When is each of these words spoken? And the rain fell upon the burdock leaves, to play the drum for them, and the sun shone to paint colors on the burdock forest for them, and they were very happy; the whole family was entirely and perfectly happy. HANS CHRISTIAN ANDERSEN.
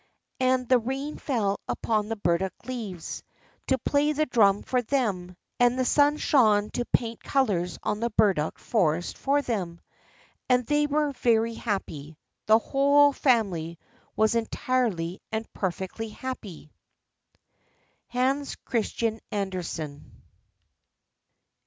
And 0.39 0.67
the 0.67 0.79
rain 0.79 1.19
fell 1.19 1.59
upon 1.67 2.09
the 2.09 2.15
burdock 2.15 2.53
leaves, 2.65 3.21
to 3.67 3.77
play 3.77 4.13
the 4.13 4.25
drum 4.25 4.63
for 4.63 4.81
them, 4.81 5.37
and 5.59 5.77
the 5.77 5.85
sun 5.85 6.17
shone 6.17 6.71
to 6.71 6.85
paint 6.85 7.23
colors 7.23 7.77
on 7.83 7.99
the 7.99 8.09
burdock 8.09 8.57
forest 8.57 9.15
for 9.15 9.43
them, 9.43 9.79
and 10.49 10.65
they 10.65 10.87
were 10.87 11.11
very 11.11 11.53
happy; 11.53 12.17
the 12.47 12.57
whole 12.57 13.13
family 13.13 13.77
was 14.15 14.33
entirely 14.33 15.21
and 15.31 15.45
perfectly 15.53 16.09
happy. 16.09 16.71
HANS 18.07 18.55
CHRISTIAN 18.65 19.19
ANDERSEN. 19.31 20.11